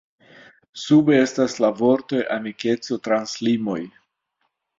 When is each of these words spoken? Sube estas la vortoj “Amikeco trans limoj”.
Sube 0.83 1.19
estas 1.23 1.57
la 1.65 1.69
vortoj 1.81 2.23
“Amikeco 2.37 2.99
trans 3.09 3.37
limoj”. 3.51 3.79